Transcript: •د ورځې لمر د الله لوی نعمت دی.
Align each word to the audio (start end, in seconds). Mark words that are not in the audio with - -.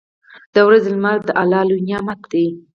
•د 0.53 0.55
ورځې 0.67 0.89
لمر 0.95 1.17
د 1.27 1.29
الله 1.41 1.61
لوی 1.69 1.81
نعمت 1.89 2.19
دی. 2.31 2.45